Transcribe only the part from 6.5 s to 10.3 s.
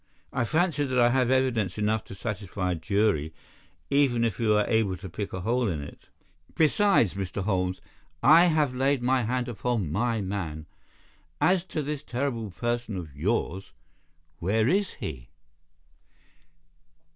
Besides, Mr. Holmes, I have laid my hand upon my